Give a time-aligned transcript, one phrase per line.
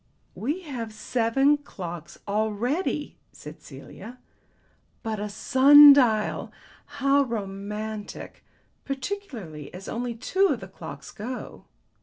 [0.33, 4.17] "We have seven clocks already," said Celia.
[5.03, 6.51] "But a sun dial!
[6.87, 8.43] How romantic.
[8.83, 11.65] Particularly as only two of the clocks go.